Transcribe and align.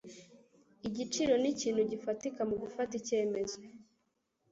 Igiciro 0.87 1.33
nikintu 1.41 1.81
gifatika 1.91 2.39
mugufata 2.49 2.93
icyemezo. 3.01 3.57